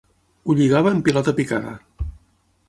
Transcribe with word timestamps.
Ho 0.45 0.55
lligava 0.59 0.93
en 0.95 1.03
pilota 1.09 1.35
picada. 1.41 1.75